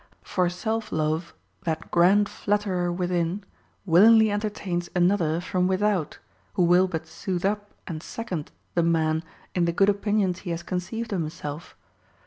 [0.23, 1.31] For self love,
[1.61, 3.43] that grand flatterer within,
[3.85, 6.17] willingly entertains another from without,
[6.55, 10.63] who will but soothe up and second the man in the good opinions he has
[10.63, 11.75] conceived of himself.